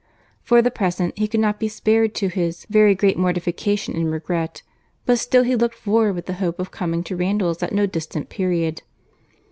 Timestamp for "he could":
1.15-1.39